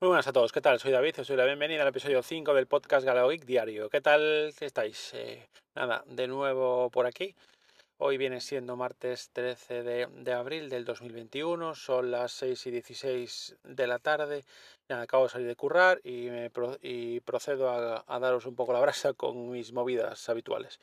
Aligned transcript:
Muy 0.00 0.08
buenas 0.08 0.26
a 0.26 0.32
todos, 0.32 0.50
¿qué 0.50 0.60
tal? 0.60 0.80
Soy 0.80 0.90
David, 0.90 1.20
os 1.20 1.28
doy 1.28 1.36
la 1.36 1.44
bienvenida 1.44 1.82
al 1.82 1.88
episodio 1.88 2.20
5 2.20 2.52
del 2.52 2.66
podcast 2.66 3.06
Galaoic 3.06 3.44
Diario. 3.44 3.88
¿Qué 3.88 4.00
tal 4.00 4.52
estáis? 4.60 5.14
Eh, 5.14 5.48
nada, 5.76 6.02
de 6.08 6.26
nuevo 6.26 6.90
por 6.90 7.06
aquí. 7.06 7.34
Hoy 7.98 8.18
viene 8.18 8.40
siendo 8.40 8.74
martes 8.74 9.30
13 9.32 9.82
de, 9.84 10.32
abril 10.32 10.68
del 10.68 10.84
2021, 10.84 11.76
son 11.76 12.10
las 12.10 12.32
6 12.32 12.66
y 12.66 12.70
16 12.72 13.56
de 13.62 13.86
la 13.86 14.00
tarde. 14.00 14.44
Ya 14.88 15.00
acabo 15.00 15.24
de 15.24 15.30
salir 15.30 15.46
de 15.46 15.56
currar 15.56 16.00
y, 16.02 16.26
me 16.26 16.50
y 16.82 17.20
procedo 17.20 17.70
a, 17.70 18.04
a 18.06 18.18
daros 18.18 18.46
un 18.46 18.56
poco 18.56 18.72
la 18.72 18.80
brasa 18.80 19.12
con 19.12 19.52
mis 19.52 19.72
movidas 19.72 20.28
habituales. 20.28 20.80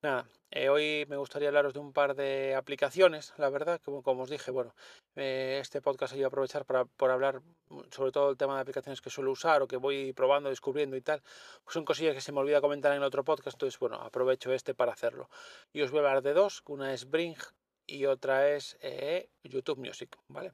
Nada, 0.00 0.28
eh, 0.52 0.68
hoy 0.68 1.06
me 1.08 1.16
gustaría 1.16 1.48
hablaros 1.48 1.74
de 1.74 1.80
un 1.80 1.92
par 1.92 2.14
de 2.14 2.54
aplicaciones, 2.54 3.34
la 3.36 3.50
verdad, 3.50 3.80
como, 3.84 4.04
como 4.04 4.22
os 4.22 4.30
dije, 4.30 4.52
bueno, 4.52 4.72
eh, 5.16 5.58
este 5.60 5.82
podcast 5.82 6.14
iba 6.14 6.26
a 6.26 6.28
aprovechar 6.28 6.64
para, 6.64 6.84
por 6.84 7.10
hablar 7.10 7.42
sobre 7.90 8.12
todo 8.12 8.30
el 8.30 8.36
tema 8.36 8.54
de 8.54 8.60
aplicaciones 8.60 9.00
que 9.00 9.10
suelo 9.10 9.32
usar 9.32 9.60
o 9.60 9.66
que 9.66 9.76
voy 9.76 10.12
probando, 10.12 10.50
descubriendo 10.50 10.96
y 10.96 11.00
tal. 11.00 11.20
Pues 11.64 11.74
son 11.74 11.84
cosillas 11.84 12.14
que 12.14 12.20
se 12.20 12.30
me 12.30 12.38
olvida 12.38 12.60
comentar 12.60 12.92
en 12.92 13.02
otro 13.02 13.24
podcast, 13.24 13.56
entonces, 13.56 13.76
bueno, 13.80 13.96
aprovecho 13.96 14.52
este 14.52 14.72
para 14.72 14.92
hacerlo. 14.92 15.28
Y 15.72 15.82
os 15.82 15.90
voy 15.90 15.98
a 15.98 16.02
hablar 16.02 16.22
de 16.22 16.32
dos, 16.32 16.62
una 16.66 16.94
es 16.94 17.10
Bring 17.10 17.36
y 17.84 18.06
otra 18.06 18.50
es 18.50 18.78
eh, 18.80 19.30
YouTube 19.42 19.78
Music, 19.78 20.16
¿vale? 20.28 20.52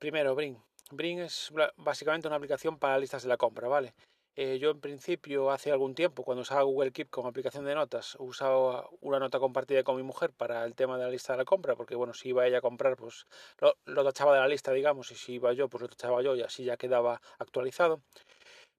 Primero, 0.00 0.34
Bring. 0.34 0.60
Bring 0.90 1.20
es 1.20 1.52
básicamente 1.76 2.26
una 2.26 2.38
aplicación 2.38 2.80
para 2.80 2.98
listas 2.98 3.22
de 3.22 3.28
la 3.28 3.36
compra, 3.36 3.68
¿vale? 3.68 3.94
Eh, 4.36 4.58
yo 4.58 4.70
en 4.70 4.80
principio 4.80 5.50
hace 5.50 5.72
algún 5.72 5.94
tiempo, 5.94 6.22
cuando 6.22 6.42
usaba 6.42 6.62
Google 6.62 6.92
Keep 6.92 7.10
como 7.10 7.28
aplicación 7.28 7.64
de 7.64 7.74
notas, 7.74 8.16
usaba 8.20 8.88
una 9.00 9.18
nota 9.18 9.40
compartida 9.40 9.82
con 9.82 9.96
mi 9.96 10.02
mujer 10.02 10.32
para 10.32 10.64
el 10.64 10.74
tema 10.74 10.96
de 10.96 11.04
la 11.04 11.10
lista 11.10 11.32
de 11.32 11.38
la 11.38 11.44
compra, 11.44 11.74
porque 11.74 11.96
bueno, 11.96 12.14
si 12.14 12.28
iba 12.28 12.46
ella 12.46 12.58
a 12.58 12.60
comprar, 12.60 12.96
pues 12.96 13.26
lo, 13.58 13.76
lo 13.86 14.04
tachaba 14.04 14.34
de 14.34 14.40
la 14.40 14.48
lista, 14.48 14.72
digamos, 14.72 15.10
y 15.10 15.16
si 15.16 15.34
iba 15.34 15.52
yo, 15.52 15.68
pues 15.68 15.82
lo 15.82 15.88
tachaba 15.88 16.22
yo 16.22 16.36
y 16.36 16.42
así 16.42 16.64
ya 16.64 16.76
quedaba 16.76 17.20
actualizado. 17.38 18.02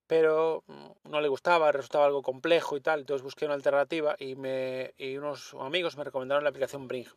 Pero 0.06 0.64
mm, 0.66 1.10
no 1.10 1.20
le 1.20 1.28
gustaba, 1.28 1.72
resultaba 1.72 2.06
algo 2.06 2.22
complejo 2.22 2.76
y 2.76 2.80
tal, 2.80 3.00
entonces 3.00 3.22
busqué 3.22 3.44
una 3.44 3.54
alternativa 3.54 4.16
y, 4.18 4.36
me, 4.36 4.94
y 4.96 5.16
unos 5.16 5.54
amigos 5.54 5.96
me 5.96 6.04
recomendaron 6.04 6.44
la 6.44 6.50
aplicación 6.50 6.88
Bring. 6.88 7.08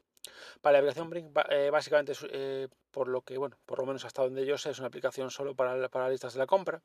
Para 0.61 0.73
la 0.73 0.79
aplicación 0.79 1.09
Bring, 1.09 1.31
eh, 1.49 1.69
básicamente, 1.71 2.13
eh, 2.31 2.67
por 2.91 3.07
lo 3.07 3.21
que, 3.21 3.37
bueno, 3.37 3.57
por 3.65 3.79
lo 3.79 3.85
menos 3.85 4.05
hasta 4.05 4.23
donde 4.23 4.45
yo 4.45 4.57
sé, 4.57 4.71
es 4.71 4.79
una 4.79 4.87
aplicación 4.89 5.31
solo 5.31 5.55
para, 5.55 5.89
para 5.89 6.09
listas 6.09 6.33
de 6.33 6.39
la 6.39 6.47
compra 6.47 6.81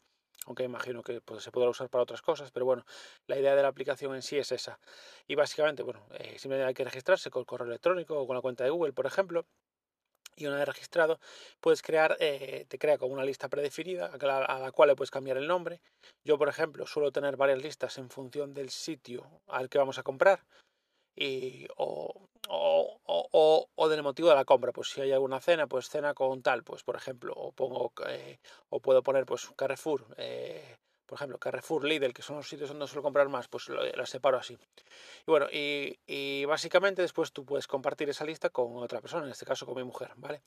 aunque 0.46 0.64
imagino 0.64 1.02
que 1.02 1.20
pues, 1.20 1.44
se 1.44 1.50
podrá 1.50 1.70
usar 1.70 1.88
para 1.88 2.02
otras 2.02 2.22
cosas, 2.22 2.50
pero 2.50 2.66
bueno, 2.66 2.84
la 3.26 3.38
idea 3.38 3.54
de 3.54 3.62
la 3.62 3.68
aplicación 3.68 4.14
en 4.14 4.22
sí 4.22 4.38
es 4.38 4.52
esa. 4.52 4.78
Y 5.26 5.34
básicamente, 5.34 5.82
bueno, 5.82 6.06
eh, 6.18 6.38
simplemente 6.38 6.66
hay 6.68 6.74
que 6.74 6.84
registrarse 6.84 7.30
con 7.30 7.40
el 7.40 7.46
correo 7.46 7.68
electrónico 7.68 8.18
o 8.18 8.26
con 8.26 8.36
la 8.36 8.42
cuenta 8.42 8.64
de 8.64 8.70
Google, 8.70 8.92
por 8.92 9.06
ejemplo. 9.06 9.46
Y 10.36 10.46
una 10.46 10.56
vez 10.56 10.66
registrado, 10.66 11.20
puedes 11.60 11.82
crear, 11.82 12.16
eh, 12.18 12.64
te 12.68 12.78
crea 12.78 12.96
como 12.98 13.12
una 13.12 13.24
lista 13.24 13.48
predefinida 13.48 14.06
a 14.06 14.58
la, 14.58 14.72
cual 14.72 14.88
le 14.88 14.96
puedes 14.96 15.10
cambiar 15.10 15.36
el 15.36 15.46
nombre. 15.46 15.82
Yo, 16.24 16.38
por 16.38 16.48
ejemplo, 16.48 16.86
suelo 16.86 17.12
tener 17.12 17.36
varias 17.36 17.62
listas 17.62 17.98
en 17.98 18.08
función 18.08 18.54
del 18.54 18.70
sitio 18.70 19.42
al 19.48 19.68
que 19.68 19.78
vamos 19.78 19.98
a 19.98 20.02
comprar 20.02 20.46
y, 21.16 21.66
o, 21.76 22.28
o, 22.48 23.68
o, 23.74 23.88
del 23.88 24.02
motivo 24.02 24.28
de 24.28 24.34
la 24.34 24.44
compra. 24.44 24.72
Pues 24.72 24.88
si 24.88 25.00
hay 25.00 25.12
alguna 25.12 25.40
cena, 25.40 25.66
pues 25.66 25.88
cena 25.88 26.14
con 26.14 26.42
tal, 26.42 26.62
pues 26.64 26.82
por 26.82 26.96
ejemplo, 26.96 27.32
o 27.36 27.52
pongo 27.52 27.92
eh, 28.08 28.38
o 28.68 28.80
puedo 28.80 29.02
poner 29.02 29.26
pues 29.26 29.48
Carrefour, 29.56 30.06
eh, 30.16 30.76
por 31.06 31.16
ejemplo, 31.16 31.38
Carrefour, 31.38 31.84
Lidl, 31.84 32.14
que 32.14 32.22
son 32.22 32.36
los 32.36 32.48
sitios 32.48 32.68
donde 32.68 32.86
suelo 32.86 33.02
comprar 33.02 33.28
más, 33.28 33.48
pues 33.48 33.68
las 33.68 34.08
separo 34.08 34.38
así. 34.38 34.56
Y 35.26 35.30
bueno, 35.30 35.46
y, 35.50 35.98
y 36.06 36.44
básicamente 36.44 37.02
después 37.02 37.32
tú 37.32 37.44
puedes 37.44 37.66
compartir 37.66 38.08
esa 38.08 38.24
lista 38.24 38.50
con 38.50 38.76
otra 38.76 39.00
persona, 39.00 39.24
en 39.24 39.32
este 39.32 39.44
caso 39.44 39.66
con 39.66 39.74
mi 39.74 39.82
mujer, 39.82 40.12
¿vale? 40.16 40.42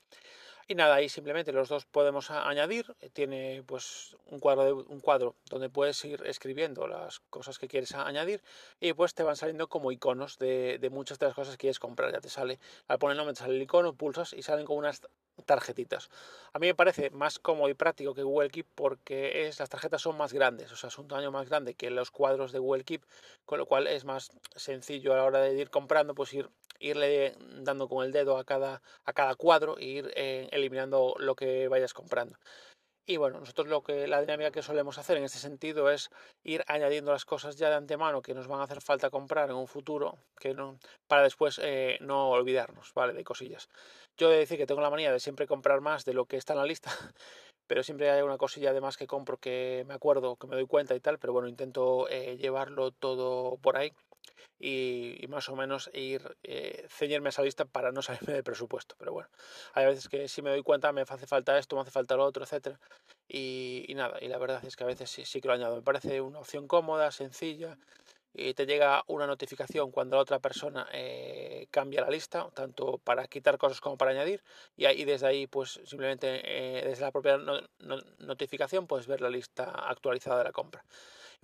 Y 0.66 0.74
nada, 0.74 0.94
ahí 0.94 1.08
simplemente 1.08 1.52
los 1.52 1.68
dos 1.68 1.84
podemos 1.84 2.30
añadir. 2.30 2.94
Eh, 3.00 3.10
tiene 3.10 3.62
pues 3.66 4.16
un 4.26 4.38
cuadro, 4.38 4.64
de, 4.64 4.72
un 4.72 5.00
cuadro 5.00 5.36
donde 5.50 5.68
puedes 5.68 6.02
ir 6.04 6.22
escribiendo 6.26 6.86
las 6.86 7.20
cosas 7.20 7.58
que 7.58 7.68
quieres 7.68 7.94
añadir 7.94 8.42
y 8.80 8.92
pues 8.94 9.14
te 9.14 9.22
van 9.22 9.36
saliendo 9.36 9.68
como 9.68 9.92
iconos 9.92 10.38
de, 10.38 10.78
de 10.78 10.90
muchas 10.90 11.18
de 11.18 11.26
las 11.26 11.34
cosas 11.34 11.54
que 11.54 11.62
quieres 11.62 11.78
comprar. 11.78 12.12
Ya 12.12 12.20
te 12.20 12.30
sale, 12.30 12.58
al 12.88 12.98
poner 12.98 13.16
nombre 13.16 13.34
te 13.34 13.40
sale 13.40 13.56
el 13.56 13.62
icono, 13.62 13.94
pulsas 13.94 14.32
y 14.32 14.42
salen 14.42 14.64
como 14.64 14.78
unas 14.78 15.02
tarjetitas. 15.46 16.10
A 16.52 16.58
mí 16.58 16.66
me 16.66 16.74
parece 16.74 17.10
más 17.10 17.38
cómodo 17.38 17.68
y 17.68 17.74
práctico 17.74 18.14
que 18.14 18.22
Google 18.22 18.50
Keep 18.50 18.66
porque 18.74 19.46
es, 19.46 19.58
las 19.58 19.68
tarjetas 19.68 20.02
son 20.02 20.16
más 20.16 20.32
grandes, 20.32 20.72
o 20.72 20.76
sea, 20.76 20.88
es 20.88 20.98
un 20.98 21.08
tamaño 21.08 21.30
más 21.32 21.48
grande 21.48 21.74
que 21.74 21.90
los 21.90 22.10
cuadros 22.10 22.52
de 22.52 22.58
Google 22.58 22.84
Keep, 22.84 23.04
con 23.44 23.58
lo 23.58 23.66
cual 23.66 23.86
es 23.86 24.04
más 24.04 24.30
sencillo 24.54 25.12
a 25.12 25.16
la 25.16 25.24
hora 25.24 25.40
de 25.40 25.54
ir 25.54 25.70
comprando, 25.70 26.14
pues 26.14 26.32
ir 26.34 26.48
irle 26.80 27.36
dando 27.62 27.88
con 27.88 28.04
el 28.04 28.12
dedo 28.12 28.36
a 28.36 28.44
cada, 28.44 28.82
a 29.04 29.12
cada 29.12 29.34
cuadro 29.36 29.78
e 29.78 29.84
ir 29.84 30.12
eh, 30.16 30.48
eliminando 30.52 31.14
lo 31.18 31.34
que 31.34 31.68
vayas 31.68 31.94
comprando. 31.94 32.36
Y 33.06 33.18
bueno, 33.18 33.38
nosotros 33.38 33.68
lo 33.68 33.82
que 33.82 34.06
la 34.06 34.20
dinámica 34.22 34.50
que 34.50 34.62
solemos 34.62 34.96
hacer 34.96 35.18
en 35.18 35.24
este 35.24 35.38
sentido 35.38 35.90
es 35.90 36.10
ir 36.42 36.64
añadiendo 36.68 37.12
las 37.12 37.26
cosas 37.26 37.56
ya 37.56 37.68
de 37.68 37.74
antemano 37.74 38.22
que 38.22 38.32
nos 38.32 38.48
van 38.48 38.60
a 38.60 38.64
hacer 38.64 38.80
falta 38.80 39.10
comprar 39.10 39.50
en 39.50 39.56
un 39.56 39.66
futuro, 39.66 40.16
que 40.40 40.54
no, 40.54 40.78
para 41.06 41.22
después 41.22 41.60
eh, 41.62 41.98
no 42.00 42.30
olvidarnos, 42.30 42.94
¿vale? 42.94 43.12
De 43.12 43.22
cosillas. 43.22 43.68
Yo 44.16 44.30
de 44.30 44.38
decir 44.38 44.56
que 44.56 44.66
tengo 44.66 44.80
la 44.80 44.88
manía 44.88 45.12
de 45.12 45.20
siempre 45.20 45.46
comprar 45.46 45.82
más 45.82 46.06
de 46.06 46.14
lo 46.14 46.24
que 46.24 46.38
está 46.38 46.54
en 46.54 46.60
la 46.60 46.64
lista, 46.64 46.90
pero 47.66 47.82
siempre 47.82 48.10
hay 48.10 48.22
una 48.22 48.38
cosilla 48.38 48.70
además 48.70 48.96
que 48.96 49.06
compro 49.06 49.36
que 49.36 49.84
me 49.86 49.92
acuerdo, 49.92 50.36
que 50.36 50.46
me 50.46 50.56
doy 50.56 50.66
cuenta 50.66 50.94
y 50.94 51.00
tal, 51.00 51.18
pero 51.18 51.34
bueno, 51.34 51.48
intento 51.48 52.08
eh, 52.08 52.38
llevarlo 52.38 52.90
todo 52.90 53.58
por 53.58 53.76
ahí 53.76 53.92
y, 54.58 55.24
más 55.28 55.48
o 55.48 55.56
menos 55.56 55.90
ir 55.92 56.36
eh, 56.42 56.86
ceñirme 56.88 57.28
a 57.28 57.30
esa 57.30 57.42
lista 57.42 57.64
para 57.64 57.92
no 57.92 58.02
salirme 58.02 58.34
del 58.34 58.44
presupuesto. 58.44 58.94
Pero 58.98 59.12
bueno, 59.12 59.28
hay 59.74 59.86
veces 59.86 60.08
que 60.08 60.28
si 60.28 60.42
me 60.42 60.50
doy 60.50 60.62
cuenta 60.62 60.92
me 60.92 61.02
hace 61.02 61.26
falta 61.26 61.58
esto, 61.58 61.76
me 61.76 61.82
hace 61.82 61.90
falta 61.90 62.16
lo 62.16 62.24
otro, 62.24 62.44
etcétera. 62.44 62.78
Y, 63.28 63.92
nada, 63.96 64.18
y 64.20 64.28
la 64.28 64.38
verdad 64.38 64.64
es 64.64 64.76
que 64.76 64.84
a 64.84 64.86
veces 64.86 65.10
sí, 65.10 65.24
sí 65.24 65.40
que 65.40 65.48
lo 65.48 65.54
añado. 65.54 65.76
Me 65.76 65.82
parece 65.82 66.20
una 66.20 66.40
opción 66.40 66.68
cómoda, 66.68 67.10
sencilla 67.10 67.78
y 68.34 68.52
te 68.54 68.66
llega 68.66 69.04
una 69.06 69.26
notificación 69.28 69.92
cuando 69.92 70.16
la 70.16 70.22
otra 70.22 70.40
persona 70.40 70.88
eh, 70.92 71.68
cambia 71.70 72.00
la 72.00 72.10
lista, 72.10 72.48
tanto 72.52 72.98
para 72.98 73.28
quitar 73.28 73.58
cosas 73.58 73.80
como 73.80 73.96
para 73.96 74.10
añadir, 74.10 74.42
y, 74.76 74.86
ahí, 74.86 75.04
desde 75.04 75.28
ahí, 75.28 75.46
pues 75.46 75.80
simplemente 75.84 76.40
eh, 76.44 76.84
desde 76.84 77.02
la 77.04 77.12
propia 77.12 77.38
notificación 78.18 78.88
puedes 78.88 79.06
ver 79.06 79.20
la 79.20 79.30
lista 79.30 79.64
actualizada 79.70 80.38
de 80.38 80.44
la 80.44 80.52
compra. 80.52 80.84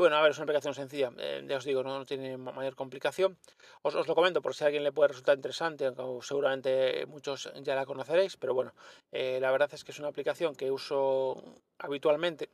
Bueno, 0.00 0.16
a 0.16 0.22
ver, 0.22 0.30
es 0.30 0.38
una 0.38 0.44
aplicación 0.44 0.72
sencilla, 0.72 1.12
eh, 1.18 1.44
ya 1.46 1.58
os 1.58 1.64
digo, 1.66 1.82
no, 1.82 2.06
tiene 2.06 2.38
mayor 2.38 2.74
complicación. 2.74 3.36
Os, 3.82 3.92
lo 4.08 4.14
comento 4.14 4.40
por 4.40 4.54
si 4.54 4.64
a 4.64 4.68
alguien 4.68 4.82
le 4.82 4.92
puede 4.92 5.08
resultar 5.08 5.36
interesante, 5.36 5.84
aunque 5.84 6.26
seguramente 6.26 7.04
muchos 7.04 7.52
ya 7.60 7.74
la 7.74 7.84
conoceréis, 7.84 8.38
pero 8.38 8.54
bueno, 8.54 8.72
la 9.12 9.50
verdad 9.50 9.68
es 9.74 9.84
que 9.84 9.92
es 9.92 9.98
una 9.98 10.08
aplicación 10.08 10.54
que 10.54 10.70
uso 10.70 11.44
habitualmente 11.78 12.48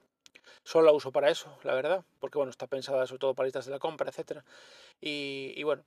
Solo 0.64 0.86
la 0.86 0.92
uso 0.92 1.12
para 1.12 1.30
eso, 1.30 1.56
la 1.62 1.74
verdad, 1.74 2.04
porque 2.18 2.38
bueno, 2.38 2.50
está 2.50 2.66
pensada 2.66 3.06
sobre 3.06 3.20
todo 3.20 3.34
para 3.34 3.46
listas 3.46 3.66
de 3.66 3.70
la 3.70 3.78
compra, 3.78 4.10
etcétera. 4.10 4.44
Y 5.00 5.62
bueno, 5.62 5.84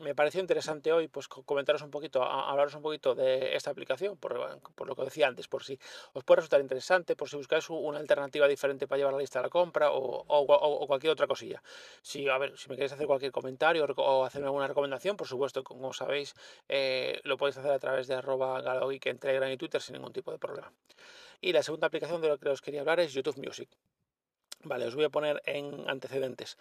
me 0.00 0.14
pareció 0.14 0.40
interesante 0.40 0.92
hoy 0.92 1.08
pues 1.08 1.28
comentaros 1.28 1.82
un 1.82 1.90
poquito, 1.90 2.22
hablaros 2.22 2.74
un 2.74 2.82
poquito 2.82 3.14
de 3.14 3.54
esta 3.56 3.70
aplicación, 3.70 4.16
por, 4.16 4.86
lo 4.86 4.96
que 4.96 5.02
decía 5.02 5.28
antes, 5.28 5.48
por 5.48 5.64
si 5.64 5.78
os 6.12 6.24
puede 6.24 6.36
resultar 6.36 6.60
interesante, 6.60 7.16
por 7.16 7.28
si 7.28 7.36
buscáis 7.36 7.68
una 7.70 7.98
alternativa 7.98 8.46
diferente 8.48 8.86
para 8.86 8.98
llevar 8.98 9.14
la 9.14 9.20
lista 9.20 9.38
de 9.38 9.44
la 9.44 9.50
compra 9.50 9.90
o, 9.92 10.86
cualquier 10.86 11.12
otra 11.12 11.26
cosilla. 11.26 11.62
Si, 12.02 12.28
a 12.28 12.38
ver, 12.38 12.56
si 12.58 12.68
me 12.68 12.76
queréis 12.76 12.92
hacer 12.92 13.06
cualquier 13.06 13.32
comentario 13.32 13.84
o 13.84 14.24
hacerme 14.24 14.46
alguna 14.46 14.66
recomendación, 14.66 15.16
por 15.16 15.26
supuesto, 15.26 15.62
como 15.62 15.92
sabéis, 15.92 16.34
eh, 16.68 17.20
lo 17.24 17.36
podéis 17.36 17.58
hacer 17.58 17.72
a 17.72 17.78
través 17.78 18.06
de 18.08 18.14
arroba 18.14 18.60
galogeek 18.60 19.06
en 19.06 19.18
Telegram 19.18 19.50
y 19.50 19.56
Twitter 19.56 19.80
sin 19.80 19.94
ningún 19.94 20.12
tipo 20.12 20.32
de 20.32 20.38
problema. 20.38 20.72
Y 21.40 21.52
la 21.52 21.62
segunda 21.62 21.86
aplicación 21.86 22.20
de 22.20 22.28
la 22.28 22.38
que 22.38 22.48
os 22.48 22.60
quería 22.60 22.80
hablar 22.80 23.00
es 23.00 23.12
YouTube 23.12 23.38
Music. 23.38 23.68
Vale, 24.64 24.86
os 24.86 24.94
voy 24.94 25.04
a 25.04 25.10
poner 25.10 25.42
en 25.46 25.88
antecedentes. 25.88 26.56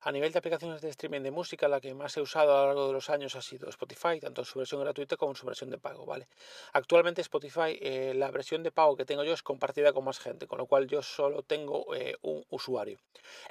A 0.00 0.12
nivel 0.12 0.32
de 0.32 0.38
aplicaciones 0.38 0.82
de 0.82 0.90
streaming 0.90 1.22
de 1.22 1.30
música, 1.30 1.68
la 1.68 1.80
que 1.80 1.94
más 1.94 2.16
he 2.16 2.20
usado 2.20 2.52
a 2.52 2.60
lo 2.60 2.66
largo 2.66 2.86
de 2.88 2.92
los 2.92 3.08
años 3.10 3.36
ha 3.36 3.42
sido 3.42 3.70
Spotify, 3.70 4.20
tanto 4.20 4.44
su 4.44 4.58
versión 4.58 4.80
gratuita 4.80 5.16
como 5.16 5.32
en 5.32 5.36
su 5.36 5.46
versión 5.46 5.70
de 5.70 5.78
pago, 5.78 6.04
¿vale? 6.04 6.26
Actualmente 6.72 7.22
Spotify, 7.22 7.78
eh, 7.80 8.12
la 8.14 8.30
versión 8.30 8.62
de 8.62 8.70
pago 8.70 8.96
que 8.96 9.06
tengo 9.06 9.24
yo 9.24 9.32
es 9.32 9.42
compartida 9.42 9.92
con 9.92 10.04
más 10.04 10.18
gente, 10.18 10.46
con 10.46 10.58
lo 10.58 10.66
cual 10.66 10.88
yo 10.88 11.00
solo 11.00 11.42
tengo 11.42 11.94
eh, 11.94 12.16
un 12.22 12.44
usuario. 12.50 12.98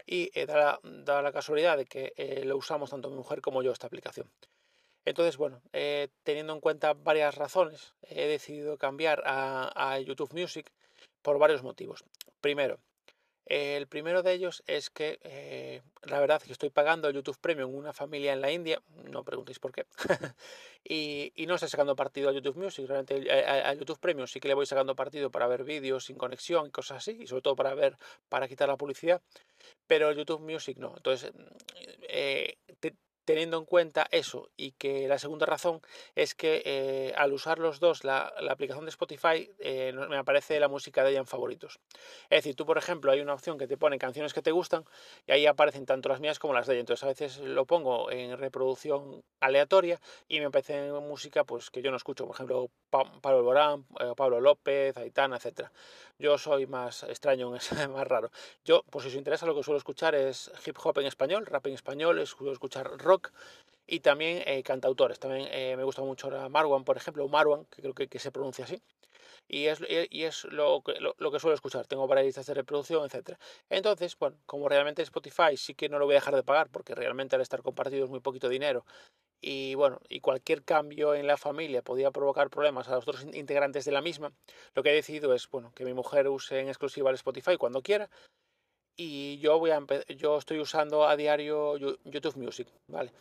Y 0.06 0.30
eh, 0.36 0.46
da, 0.46 0.80
la, 0.84 1.32
casualidad 1.32 1.78
de 1.78 1.86
que 1.86 2.14
lo 2.46 2.58
usamos 2.58 2.90
tanto 2.92 3.10
mi 3.10 3.16
mujer 3.16 3.42
como 3.42 3.64
yo 3.64 3.72
esta 3.72 3.88
aplicación. 3.88 4.30
Entonces, 5.06 5.38
bueno, 5.38 5.62
teniendo 6.24 6.54
en 6.54 6.60
cuenta 6.60 6.94
varias 6.94 7.36
razones, 7.36 7.94
he 8.04 8.28
decidido 8.28 8.78
cambiar 8.78 9.24
a 9.26 10.00
YouTube 10.00 10.34
Music 10.34 10.72
por 11.24 11.40
varios 11.40 11.64
motivos. 11.64 12.06
Primero, 12.42 12.80
el 13.46 13.88
primero 13.88 14.24
de 14.24 14.34
ellos 14.34 14.64
es 14.68 14.90
que 14.90 15.20
eh, 15.24 15.82
la 16.04 16.20
verdad 16.20 16.38
es 16.38 16.48
que 16.48 16.54
estoy 16.54 16.70
pagando 16.70 17.08
el 17.08 17.16
YouTube 17.16 17.38
Premium 17.40 17.76
una 17.76 17.94
familia 17.94 18.34
en 18.34 18.42
la 18.42 18.52
India, 18.52 18.82
no 19.12 19.24
preguntéis 19.24 19.60
por 19.60 19.72
qué, 19.72 19.86
y, 20.84 21.34
no 21.46 21.56
estoy 21.56 21.70
sacando 21.70 21.96
partido 21.96 22.30
a 22.30 22.34
YouTube 22.34 22.58
Music, 22.58 22.86
realmente 22.88 23.30
a, 23.32 23.74
YouTube 23.74 24.00
Premium 24.00 24.28
sí 24.28 24.40
que 24.40 24.48
le 24.48 24.54
voy 24.54 24.66
sacando 24.66 24.96
partido 24.96 25.30
para 25.30 25.48
ver 25.48 25.64
vídeos 25.64 26.06
sin 26.06 26.18
conexión 26.18 26.68
y 26.68 26.72
cosas 26.72 26.98
así, 26.98 27.18
y 27.22 27.28
sobre 27.28 27.42
todo 27.42 27.56
para 27.56 27.74
ver, 27.76 27.98
para 28.30 28.48
quitar 28.48 28.70
la 28.70 28.78
publicidad, 28.78 29.22
pero 29.88 30.12
YouTube 30.12 30.42
Music 30.42 30.78
no. 30.78 30.94
Entonces, 30.96 31.32
eh, 32.10 32.58
teniendo 33.26 33.58
en 33.58 33.66
cuenta 33.66 34.08
eso 34.12 34.50
y 34.58 34.72
que 34.72 35.08
la 35.08 35.20
segunda 35.20 35.46
razón 35.46 35.82
es 36.16 36.36
que 36.36 36.62
eh, 36.66 37.14
al 37.18 37.34
usar 37.34 37.60
los 37.60 37.80
dos 37.80 38.04
la, 38.04 38.34
aplicación 38.50 38.86
de 38.86 38.90
Spotify 38.90 39.50
eh, 39.60 39.94
me 40.10 40.18
aparece 40.18 40.60
la 40.60 40.68
música 40.68 41.04
de 41.04 41.12
ella 41.12 41.20
en 41.20 41.28
favoritos. 41.28 41.80
Es 42.30 42.40
decir, 42.40 42.56
tú 42.56 42.66
por 42.66 42.78
ejemplo 42.78 43.12
hay 43.12 43.22
una 43.22 43.34
opción 43.34 43.58
que 43.58 43.68
te 43.68 43.78
pone 43.78 43.98
canciones 43.98 44.34
que 44.34 44.42
te 44.42 44.52
gustan 44.52 44.86
y 45.26 45.32
ahí 45.32 45.46
aparecen 45.46 45.86
tanto 45.86 46.10
las 46.10 46.20
mías 46.20 46.40
como 46.40 46.54
las 46.54 46.68
de 46.68 46.74
ella. 46.74 46.82
Entonces 46.82 47.04
a 47.04 47.08
veces 47.08 47.38
lo 47.40 47.66
pongo 47.66 48.12
en 48.12 48.38
reproducción 48.38 49.24
aleatoria 49.40 50.00
y 50.28 50.40
me 50.40 50.46
aparece 50.46 50.92
música 50.92 51.44
pues 51.44 51.70
que 51.70 51.82
yo 51.82 51.92
no 51.92 51.98
escucho, 51.98 52.26
por 52.26 52.36
ejemplo 52.36 52.70
Pablo 52.90 53.40
Alborán, 53.40 53.86
eh, 54.00 54.14
Pablo 54.16 54.40
López, 54.40 54.96
Aitana, 54.98 55.38
etcétera. 55.38 55.72
Yo 56.20 56.38
soy 56.38 56.68
más 56.68 57.04
extraño, 57.04 57.52
más 57.90 58.08
raro. 58.08 58.32
Yo, 58.64 58.84
pues 58.90 59.04
si 59.04 59.10
os 59.10 59.16
interesa, 59.16 59.46
lo 59.46 59.56
que 59.56 59.64
suelo 59.64 59.78
escuchar 59.78 60.16
es 60.16 60.52
hip 60.66 60.78
hop 60.84 61.00
en 61.00 61.08
español, 61.08 61.46
rap 61.46 61.66
en 61.68 61.74
español, 61.74 62.26
suelo 62.28 62.54
escuchar 62.54 62.98
rock 62.98 63.13
y 63.88 64.00
también 64.00 64.44
eh, 64.46 64.64
cantautores. 64.64 65.20
También 65.20 65.48
eh, 65.52 65.76
me 65.78 65.84
gusta 65.84 66.02
mucho 66.02 66.30
Marwan, 66.50 66.84
por 66.84 66.98
ejemplo, 66.98 67.28
Marwan, 67.28 67.66
que 67.66 67.82
creo 67.82 67.94
que, 67.94 68.20
se 68.20 68.32
pronuncia 68.32 68.66
así. 68.66 68.82
Y 69.48 69.66
es, 69.68 69.80
y 70.10 70.24
es 70.24 70.46
lo, 70.46 70.82
que, 70.82 70.94
lo, 71.00 71.32
que 71.32 71.40
suelo 71.40 71.54
escuchar. 71.54 71.86
Tengo 71.86 72.08
varias 72.08 72.28
listas 72.28 72.46
de 72.46 72.54
reproducción, 72.54 73.06
etc. 73.06 73.38
Entonces, 73.70 74.18
bueno, 74.18 74.38
como 74.46 74.70
realmente 74.70 75.02
Spotify 75.02 75.58
sí 75.58 75.76
que 75.76 75.90
no 75.90 76.00
lo 76.00 76.06
voy 76.06 76.16
a 76.16 76.20
dejar 76.20 76.36
de 76.36 76.44
pagar, 76.44 76.70
porque 76.70 76.96
realmente 76.96 77.36
al 77.36 77.42
estar 77.42 77.62
compartido 77.62 78.06
es 78.06 78.10
muy 78.10 78.22
poquito 78.22 78.48
dinero. 78.48 78.86
Y 79.42 79.76
bueno, 79.76 80.00
y 80.08 80.22
cualquier 80.22 80.64
cambio 80.64 81.14
en 81.16 81.28
la 81.28 81.36
familia 81.36 81.82
podía 81.82 82.12
provocar 82.12 82.50
problemas 82.50 82.88
a 82.88 82.96
los 82.96 83.06
otros 83.06 83.26
integrantes 83.34 83.84
de 83.84 83.92
la 83.92 84.02
misma. 84.02 84.32
Lo 84.74 84.84
que 84.84 84.92
he 84.92 84.96
decidido 84.96 85.34
es, 85.34 85.50
bueno, 85.50 85.74
que 85.76 85.84
mi 85.84 85.94
mujer 85.94 86.30
use 86.30 86.62
en 86.62 86.70
exclusiva 86.70 87.10
el 87.10 87.16
Spotify 87.16 87.58
cuando 87.58 87.82
quiera 87.82 88.10
y 88.96 89.40
yo 89.40 89.60
voy 89.60 89.72
a 89.72 89.82
yo 90.16 90.38
estoy 90.38 90.60
usando 90.60 91.08
a 91.08 91.16
diario 91.16 91.78
YouTube 91.78 92.38
Music, 92.38 92.68
¿vale? 92.88 93.12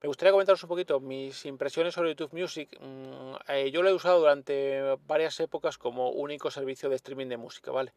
Me 0.00 0.06
gustaría 0.06 0.30
comentaros 0.30 0.62
un 0.62 0.68
poquito 0.68 1.00
mis 1.00 1.44
impresiones 1.44 1.92
sobre 1.92 2.10
YouTube 2.10 2.38
Music. 2.38 2.78
Mm, 2.80 3.34
eh, 3.48 3.70
yo 3.72 3.82
lo 3.82 3.88
he 3.88 3.92
usado 3.92 4.20
durante 4.20 4.96
varias 5.06 5.40
épocas 5.40 5.76
como 5.76 6.10
único 6.10 6.52
servicio 6.52 6.88
de 6.88 6.94
streaming 6.96 7.26
de 7.26 7.36
música, 7.36 7.72
¿vale? 7.72 7.92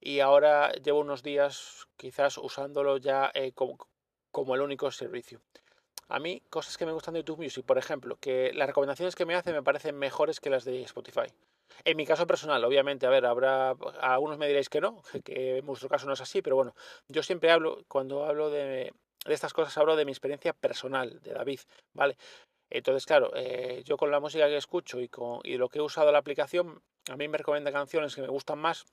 Y 0.00 0.18
ahora 0.20 0.72
llevo 0.72 1.00
unos 1.00 1.22
días 1.22 1.86
quizás 1.96 2.36
usándolo 2.38 2.96
ya 2.96 3.30
eh, 3.32 3.52
como, 3.52 4.54
el 4.56 4.60
único 4.60 4.90
servicio. 4.90 5.40
A 6.08 6.18
mí, 6.18 6.42
cosas 6.50 6.76
que 6.76 6.86
me 6.86 6.92
gustan 6.92 7.14
de 7.14 7.20
YouTube 7.20 7.42
Music, 7.44 7.64
por 7.64 7.78
ejemplo, 7.78 8.16
que 8.20 8.52
las 8.52 8.66
recomendaciones 8.66 9.14
que 9.14 9.24
me 9.24 9.34
hace 9.36 9.52
me 9.52 9.62
parecen 9.62 9.96
mejores 9.96 10.40
que 10.40 10.50
las 10.50 10.64
de 10.64 10.82
Spotify. 10.82 11.32
En 11.84 11.96
mi 11.96 12.06
caso 12.06 12.26
personal, 12.26 12.64
obviamente, 12.64 13.06
a 13.06 13.10
ver, 13.10 13.26
habrá, 13.26 13.74
algunos 14.00 14.38
me 14.38 14.46
diréis 14.46 14.68
que 14.68 14.80
no, 14.80 15.02
que 15.24 15.58
en 15.58 15.66
vuestro 15.66 15.88
caso 15.88 16.06
no 16.06 16.12
es 16.12 16.20
así, 16.20 16.42
pero 16.42 16.56
bueno, 16.56 16.74
yo 17.08 17.22
siempre 17.22 17.50
hablo, 17.50 17.84
cuando 17.88 18.24
hablo 18.24 18.50
de, 18.50 18.92
estas 19.26 19.52
cosas, 19.52 19.76
hablo 19.78 19.96
de 19.96 20.04
mi 20.04 20.12
experiencia 20.12 20.52
personal, 20.52 21.20
de 21.22 21.32
David, 21.32 21.60
¿vale? 21.92 22.16
Entonces, 22.70 23.06
claro, 23.06 23.30
eh, 23.34 23.82
yo 23.84 23.96
con 23.96 24.10
la 24.10 24.20
música 24.20 24.46
que 24.46 24.56
escucho 24.56 25.00
y, 25.00 25.08
con, 25.08 25.40
y 25.44 25.56
lo 25.56 25.68
que 25.68 25.78
he 25.78 25.82
usado 25.82 26.10
la 26.10 26.18
aplicación, 26.18 26.82
a 27.08 27.16
mí 27.16 27.28
me 27.28 27.38
recomienda 27.38 27.70
canciones 27.70 28.14
que 28.14 28.22
me 28.22 28.28
gustan 28.28 28.58
más 28.58 28.84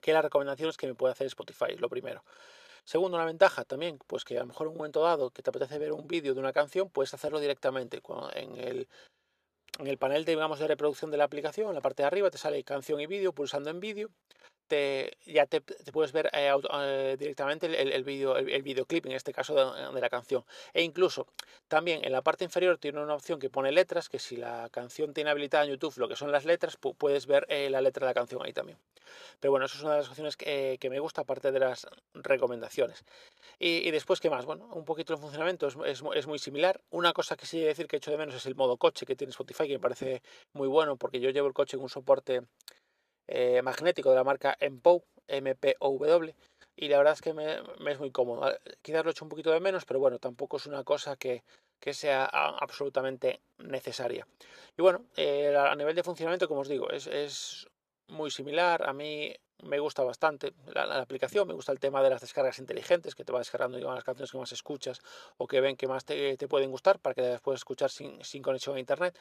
que 0.00 0.12
las 0.12 0.22
recomendaciones 0.22 0.76
que 0.76 0.86
me 0.86 0.94
puede 0.94 1.12
hacer 1.12 1.26
Spotify, 1.26 1.76
lo 1.78 1.88
primero. 1.88 2.24
Segundo, 2.84 3.16
una 3.16 3.26
ventaja 3.26 3.64
también, 3.64 3.98
pues 4.06 4.24
que 4.24 4.36
a 4.36 4.40
lo 4.40 4.46
mejor 4.46 4.68
en 4.68 4.72
un 4.72 4.76
momento 4.78 5.02
dado 5.02 5.30
que 5.30 5.42
te 5.42 5.50
apetece 5.50 5.78
ver 5.78 5.92
un 5.92 6.06
vídeo 6.06 6.34
de 6.34 6.40
una 6.40 6.52
canción, 6.52 6.88
puedes 6.88 7.12
hacerlo 7.12 7.40
directamente 7.40 8.00
en 8.34 8.56
el 8.56 8.88
en 9.78 9.86
el 9.86 9.98
panel 9.98 10.24
de, 10.24 10.32
digamos, 10.32 10.58
de 10.58 10.68
reproducción 10.68 11.10
de 11.10 11.16
la 11.16 11.24
aplicación, 11.24 11.68
en 11.68 11.74
la 11.74 11.80
parte 11.80 12.02
de 12.02 12.06
arriba 12.06 12.30
te 12.30 12.38
sale 12.38 12.62
canción 12.64 13.00
y 13.00 13.06
vídeo, 13.06 13.32
pulsando 13.32 13.70
en 13.70 13.80
vídeo, 13.80 14.10
te, 14.66 15.16
ya 15.24 15.46
te, 15.46 15.60
puedes 15.60 16.12
ver 16.12 16.30
eh, 16.32 16.52
eh, 16.72 17.16
directamente 17.18 17.66
el, 17.66 18.04
vídeo, 18.04 18.36
el, 18.36 18.62
videoclip, 18.62 19.06
en 19.06 19.12
este 19.12 19.32
caso 19.32 19.54
de, 19.54 20.00
la 20.00 20.10
canción. 20.10 20.44
E 20.74 20.82
incluso 20.82 21.26
también 21.68 22.04
en 22.04 22.12
la 22.12 22.22
parte 22.22 22.44
inferior 22.44 22.78
tiene 22.78 23.00
una 23.00 23.14
opción 23.14 23.38
que 23.38 23.50
pone 23.50 23.72
letras, 23.72 24.08
que 24.08 24.18
si 24.18 24.36
la 24.36 24.68
canción 24.70 25.12
tiene 25.14 25.30
habilitada 25.30 25.64
en 25.64 25.70
YouTube 25.70 25.96
lo 25.96 26.08
que 26.08 26.16
son 26.16 26.32
las 26.32 26.44
letras, 26.44 26.76
puedes 26.76 27.26
ver 27.26 27.46
eh, 27.48 27.70
la 27.70 27.80
letra 27.80 28.06
de 28.06 28.10
la 28.10 28.14
canción 28.14 28.42
ahí 28.44 28.52
también. 28.52 28.78
Pero 29.40 29.52
bueno, 29.52 29.66
eso 29.66 29.76
es 29.76 29.82
una 29.82 29.92
de 29.92 29.98
las 29.98 30.08
opciones 30.08 30.36
que, 30.36 30.78
me 30.90 30.98
gusta, 30.98 31.22
aparte 31.22 31.52
de 31.52 31.60
las 31.60 31.86
recomendaciones. 32.14 33.04
Y, 33.58 33.90
después, 33.90 34.20
¿qué 34.20 34.30
más? 34.30 34.44
Bueno, 34.44 34.66
un 34.72 34.84
poquito 34.84 35.12
el 35.12 35.18
funcionamiento 35.18 35.66
es, 35.66 35.76
es, 36.14 36.26
muy 36.26 36.38
similar. 36.38 36.80
Una 36.90 37.12
cosa 37.12 37.36
que 37.36 37.46
sí 37.46 37.60
decir 37.60 37.86
que 37.86 37.96
echo 37.96 38.10
de 38.10 38.18
menos 38.18 38.34
es 38.34 38.46
el 38.46 38.54
modo 38.54 38.76
coche 38.76 39.06
que 39.06 39.16
tiene 39.16 39.30
Spotify, 39.30 39.66
que 39.66 39.74
me 39.74 39.80
parece 39.80 40.22
muy 40.52 40.68
bueno, 40.68 40.96
porque 40.96 41.20
yo 41.20 41.30
llevo 41.30 41.48
el 41.48 41.54
coche 41.54 41.76
en 41.76 41.82
un 41.82 41.88
soporte 41.88 42.42
eh, 43.28 43.62
magnético 43.62 44.10
de 44.10 44.16
la 44.16 44.24
marca 44.24 44.56
MPOW, 44.60 45.02
MPOW, 45.28 46.32
y 46.76 46.88
la 46.88 46.98
verdad 46.98 47.14
es 47.14 47.22
que 47.22 47.32
me, 47.32 47.56
es 47.90 47.98
muy 47.98 48.10
cómodo. 48.10 48.44
Ah, 48.44 48.58
quizás 48.82 49.04
lo 49.04 49.10
echo 49.10 49.24
un 49.24 49.30
poquito 49.30 49.50
de 49.50 49.60
menos, 49.60 49.84
pero 49.84 50.00
bueno, 50.00 50.18
tampoco 50.18 50.58
es 50.58 50.66
una 50.66 50.84
cosa 50.84 51.16
que, 51.16 51.42
sea 51.92 52.24
absolutamente 52.24 53.40
necesaria. 53.58 54.26
Y 54.76 54.82
bueno, 54.82 55.04
eh, 55.16 55.54
a 55.56 55.74
nivel 55.76 55.94
de 55.94 56.02
funcionamiento, 56.02 56.48
como 56.48 56.62
os 56.62 56.68
digo, 56.68 56.90
es, 56.90 57.06
es 57.06 57.68
muy 58.08 58.30
similar. 58.30 58.88
A 58.88 58.92
mí 58.92 59.32
me 59.62 59.78
gusta 59.78 60.02
bastante 60.02 60.52
la, 60.74 61.00
aplicación, 61.00 61.48
me 61.48 61.54
gusta 61.54 61.72
el 61.72 61.80
tema 61.80 62.02
de 62.02 62.10
las 62.10 62.20
descargas 62.20 62.58
inteligentes, 62.58 63.14
que 63.14 63.24
te 63.24 63.32
va 63.32 63.38
descargando 63.38 63.78
las 63.78 64.04
canciones 64.04 64.30
que 64.30 64.38
más 64.38 64.52
escuchas 64.52 65.00
o 65.38 65.46
que 65.46 65.60
ven 65.60 65.76
que 65.76 65.86
más 65.86 66.04
te, 66.04 66.36
pueden 66.48 66.70
gustar 66.70 66.98
para 66.98 67.14
que 67.14 67.22
las 67.22 67.40
puedas 67.40 67.60
escuchar 67.60 67.90
sin, 67.90 68.42
conexión 68.42 68.76
a 68.76 68.80
internet. 68.80 69.18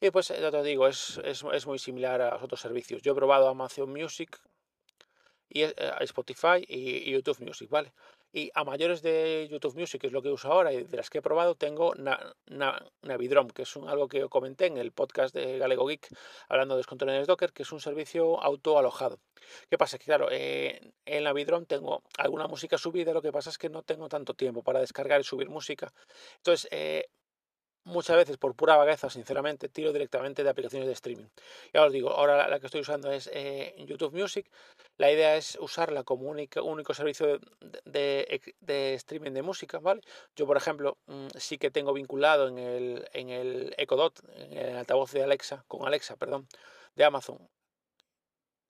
Y 0.00 0.10
pues 0.10 0.28
ya 0.28 0.50
te 0.50 0.62
digo, 0.62 0.86
es, 0.86 1.20
es, 1.24 1.66
muy 1.66 1.78
similar 1.78 2.20
a 2.20 2.32
los 2.32 2.42
otros 2.42 2.60
servicios. 2.60 3.02
Yo 3.02 3.12
he 3.12 3.14
probado 3.14 3.48
Amazon 3.48 3.90
Music 3.90 4.38
y 5.48 5.62
eh, 5.62 5.74
Spotify 6.00 6.64
y 6.66 7.10
YouTube 7.10 7.40
Music, 7.40 7.70
¿vale? 7.70 7.92
Y 8.32 8.50
a 8.54 8.64
mayores 8.64 9.02
de 9.02 9.48
YouTube 9.50 9.78
Music, 9.78 10.00
que 10.00 10.06
es 10.08 10.12
lo 10.12 10.22
que 10.22 10.28
uso 10.28 10.52
ahora 10.52 10.72
y 10.72 10.84
de 10.84 10.96
las 10.96 11.08
que 11.10 11.18
he 11.18 11.22
probado, 11.22 11.54
tengo 11.54 11.94
Navidrom, 13.02 13.48
que 13.48 13.62
es 13.62 13.76
algo 13.76 14.08
que 14.08 14.28
comenté 14.28 14.66
en 14.66 14.76
el 14.76 14.92
podcast 14.92 15.34
de 15.34 15.58
Galego 15.58 15.86
Geek, 15.86 16.08
hablando 16.48 16.76
de 16.76 16.84
contenedores 16.84 17.26
Docker, 17.26 17.52
que 17.52 17.62
es 17.62 17.72
un 17.72 17.80
servicio 17.80 18.42
autoalojado. 18.42 19.18
¿Qué 19.70 19.78
pasa? 19.78 19.98
Que 19.98 20.04
claro, 20.04 20.28
eh, 20.30 20.92
en 21.06 21.24
Navidrom 21.24 21.64
tengo 21.64 22.02
alguna 22.18 22.46
música 22.46 22.76
subida, 22.76 23.12
lo 23.12 23.22
que 23.22 23.32
pasa 23.32 23.50
es 23.50 23.58
que 23.58 23.68
no 23.68 23.82
tengo 23.82 24.08
tanto 24.08 24.34
tiempo 24.34 24.62
para 24.62 24.80
descargar 24.80 25.20
y 25.20 25.24
subir 25.24 25.48
música. 25.48 25.92
Entonces, 26.36 26.68
eh, 26.70 27.08
muchas 27.88 28.16
veces 28.16 28.36
por 28.36 28.54
pura 28.54 28.76
vagueza, 28.76 29.10
sinceramente, 29.10 29.68
tiro 29.68 29.92
directamente 29.92 30.44
de 30.44 30.50
aplicaciones 30.50 30.86
de 30.86 30.92
streaming. 30.92 31.26
Ya 31.72 31.84
os 31.84 31.92
digo, 31.92 32.10
ahora 32.10 32.48
la, 32.48 32.60
que 32.60 32.66
estoy 32.66 32.82
usando 32.82 33.10
es 33.10 33.28
eh, 33.32 33.74
YouTube 33.78 34.14
Music. 34.14 34.46
La 34.98 35.10
idea 35.10 35.36
es 35.36 35.58
usarla 35.60 36.04
como 36.04 36.28
único, 36.28 36.62
único 36.62 36.94
servicio 36.94 37.40
de, 37.84 38.40
de, 38.60 38.94
streaming 38.94 39.32
de 39.32 39.42
música, 39.42 39.78
¿vale? 39.78 40.02
Yo, 40.36 40.46
por 40.46 40.56
ejemplo, 40.56 40.98
mm, 41.06 41.28
sí 41.36 41.58
que 41.58 41.70
tengo 41.70 41.92
vinculado 41.92 42.48
en 42.48 42.58
el, 42.58 43.08
en 43.12 43.30
el 43.30 43.74
Echo 43.78 43.96
Dot, 43.96 44.20
en 44.36 44.58
el 44.58 44.76
altavoz 44.76 45.12
de 45.12 45.22
Alexa, 45.24 45.64
con 45.66 45.86
Alexa, 45.86 46.16
perdón, 46.16 46.46
de 46.94 47.04
Amazon, 47.04 47.38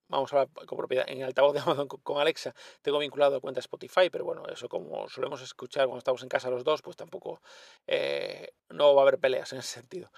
vamos 0.09 0.33
a 0.33 0.41
hablar 0.41 0.67
con 0.67 0.79
propiedad, 0.79 1.09
en 1.09 1.19
el 1.19 1.25
altavoz 1.25 1.55
de 1.55 1.61
Amazon 1.61 1.89
con 1.89 2.21
Alexa 2.21 2.55
tengo 2.83 2.99
vinculado 2.99 3.37
a 3.37 3.41
cuenta 3.41 3.61
Spotify, 3.61 4.11
pero 4.11 4.25
bueno, 4.25 4.43
eso 4.49 4.69
como 4.69 5.09
solemos 5.09 5.43
escuchar 5.43 5.87
cuando 5.87 5.99
estamos 5.99 6.23
en 6.23 6.29
casa 6.29 6.51
los 6.51 6.65
dos, 6.65 6.83
pues 6.83 6.97
tampoco 6.97 7.41
eh, 7.87 8.53
no 8.71 8.95
va 8.95 9.03
a 9.03 9.05
haber 9.05 9.19
peleas 9.19 9.53
en 9.53 9.61
ese 9.61 9.81
sentido. 9.81 10.11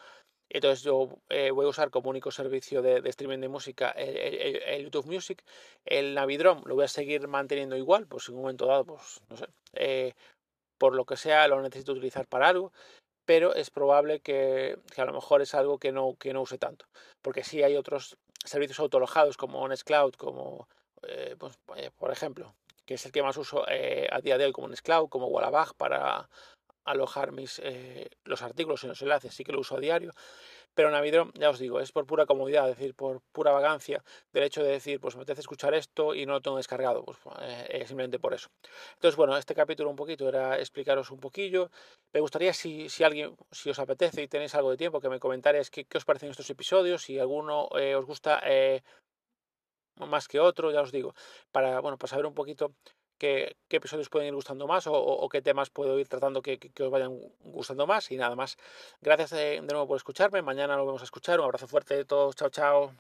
Entonces 0.53 0.83
yo 0.83 1.09
eh, 1.29 1.53
voy 1.53 1.67
a 1.67 1.69
usar 1.69 1.91
como 1.91 2.11
único 2.11 2.33
servicio 2.33 2.83
de, 2.83 3.01
streaming 3.09 3.39
de 3.39 3.49
música 3.49 3.91
el, 3.91 4.83
YouTube 4.83 5.07
Music. 5.07 5.45
El 5.85 6.15
Navidrom 6.15 6.63
lo 6.67 6.75
voy 6.75 6.85
a 6.85 6.89
seguir 6.89 7.29
manteniendo 7.29 7.77
igual, 7.77 8.07
pues 8.09 8.29
en 8.29 8.35
un 8.35 8.43
momento 8.43 8.67
dado, 8.67 8.85
pues 8.85 9.21
no 9.29 9.37
sé, 9.37 9.47
eh, 9.75 10.15
por 10.77 10.97
lo 10.97 11.05
que 11.05 11.17
sea 11.17 11.47
lo 11.47 11.63
necesito 11.63 11.93
utilizar 11.93 12.27
para 12.27 12.49
algo 12.49 12.73
pero 13.27 13.55
es 13.55 13.71
probable 13.71 14.19
que, 14.19 14.77
que, 14.93 15.01
a 15.01 15.05
lo 15.05 15.13
mejor 15.13 15.41
es 15.41 15.55
algo 15.55 15.79
que 15.79 15.93
no, 15.93 16.17
que 16.19 16.33
no 16.33 16.43
use 16.43 16.59
tanto. 16.59 16.87
Porque 17.23 17.45
sí 17.45 17.63
hay 17.63 17.77
otros 17.77 18.19
servicios 18.45 18.81
autolojados 18.81 19.37
como 19.37 19.67
Nextcloud, 19.69 20.15
como 20.15 20.69
eh, 21.03 21.37
pues, 21.39 21.59
eh, 21.77 21.91
por 21.97 22.11
ejemplo, 22.11 22.55
que 22.85 22.95
es 22.95 23.07
el 23.07 23.13
que 23.13 23.23
más 23.23 23.37
uso 23.37 23.65
eh, 23.69 24.09
a 24.11 24.21
día 24.21 24.39
de 24.39 24.47
hoy 24.47 24.53
como 24.53 24.69
Nextcloud, 24.69 25.09
como 25.09 25.29
Wallabag 25.29 25.75
para 25.75 26.29
alojar 26.91 27.33
mis, 27.33 27.61
los 28.25 28.43
artículos 28.43 28.85
y 28.85 28.87
los 28.89 29.03
enlaces, 29.03 29.35
sí 29.35 29.45
que 29.45 29.53
lo 29.53 29.61
uso 29.61 29.77
a 29.77 29.81
diario. 29.81 30.13
Pero 30.75 30.91
Navidrom, 30.91 31.33
ya 31.35 31.51
os 31.51 31.59
digo, 31.59 31.81
es 31.81 31.91
por 31.91 32.07
pura 32.07 32.27
comodidad, 32.27 32.71
es 32.71 32.77
decir, 32.77 32.95
por 32.95 33.21
pura 33.33 33.51
vagancia, 33.51 34.05
del 34.33 34.45
hecho 34.45 34.63
de 34.63 34.71
decir, 34.71 35.01
pues 35.01 35.17
me 35.17 35.23
apetece 35.23 35.41
escuchar 35.41 35.75
esto 35.75 36.15
y 36.15 36.27
no 36.27 36.35
lo 36.35 36.41
tengo 36.41 36.59
descargado, 36.59 37.03
pues 37.05 37.19
eh, 37.41 37.85
simplemente 37.87 38.19
por 38.19 38.35
eso. 38.35 38.49
Entonces, 38.95 39.17
bueno, 39.17 39.37
este 39.37 39.55
capítulo 39.55 39.91
un 39.91 39.97
poquito 39.97 40.29
era 40.29 40.59
explicaros 40.59 41.11
un 41.11 41.19
poquillo. 41.19 41.71
Me 42.13 42.21
gustaría 42.21 42.53
si, 42.55 42.89
si 42.89 43.03
alguien, 43.03 43.37
si 43.51 43.71
os 43.71 43.79
apetece 43.79 44.23
y 44.23 44.29
tenéis 44.29 44.55
algo 44.55 44.71
de 44.71 44.77
tiempo, 44.77 45.01
que 45.01 45.09
me 45.09 45.19
comentarais 45.19 45.71
qué, 45.71 45.85
qué 45.85 45.99
os 45.99 46.05
parecen 46.05 46.31
estos 46.31 46.49
episodios, 46.51 47.03
si 47.03 47.19
alguno 47.19 47.69
eh, 47.77 47.97
os 47.97 48.07
gusta 48.07 48.41
eh, 48.45 48.83
más 49.97 50.29
que 50.29 50.41
otro, 50.41 50.71
ya 50.71 50.83
os 50.83 50.93
digo, 50.93 51.15
para, 51.51 51.81
bueno, 51.81 51.99
para 51.99 52.09
saber 52.11 52.27
un 52.27 52.35
poquito 52.35 52.73
qué, 53.21 53.57
episodios 53.69 54.09
pueden 54.09 54.29
ir 54.29 54.35
gustando 54.35 54.67
más 54.67 54.87
o, 54.89 55.29
qué 55.31 55.43
temas 55.43 55.71
puedo 55.71 55.99
ir 56.01 56.09
tratando 56.09 56.43
que, 56.43 56.59
os 56.81 56.91
vayan 56.91 57.21
gustando 57.45 57.87
más 57.87 58.11
y 58.11 58.17
nada 58.17 58.35
más. 58.35 58.57
Gracias 59.01 59.31
de, 59.31 59.61
de 59.61 59.63
nuevo 59.63 59.87
por 59.87 59.97
escucharme. 59.97 60.43
Mañana 60.43 60.77
lo 60.77 60.87
vamos 60.87 61.03
a 61.03 61.05
escuchar. 61.05 61.39
Un 61.39 61.45
abrazo 61.45 61.69
fuerte 61.69 62.01
a 62.01 62.05
todos. 62.05 62.35
Chao, 62.35 62.51
chao. 62.51 62.93